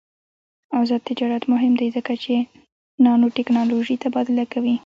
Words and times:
آزاد 0.79 1.01
تجارت 1.09 1.43
مهم 1.53 1.73
دی 1.79 1.87
ځکه 1.95 2.13
چې 2.23 2.33
نانوټیکنالوژي 3.05 3.95
تبادله 4.03 4.45
کوي. 4.53 4.75